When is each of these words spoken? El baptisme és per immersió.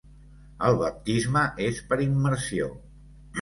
El 0.69 0.77
baptisme 0.79 1.43
és 1.67 1.83
per 1.93 1.99
immersió. 2.07 2.73